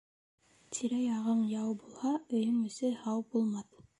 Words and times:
Тирә 0.77 1.01
яғың 1.01 1.43
яу 1.51 1.77
булһа, 1.83 2.15
өйөң 2.39 2.57
эсе 2.73 2.93
һау 3.05 3.23
булмаҫ. 3.35 3.81